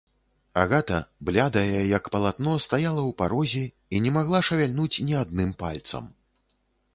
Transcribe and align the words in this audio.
Агата, 0.61 0.99
блядая, 1.27 1.81
як 1.97 2.09
палатно, 2.15 2.55
стаяла 2.65 3.01
ў 3.09 3.17
парозе 3.21 3.61
і 3.93 4.01
не 4.07 4.15
магла 4.17 4.39
шавяльнуць 4.49 5.01
ні 5.11 5.21
адным 5.23 5.53
пальцам. 5.63 6.11